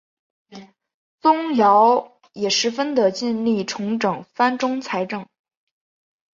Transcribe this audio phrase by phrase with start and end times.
[1.19, 5.27] 宗尧也十分的尽力重整藩中财政。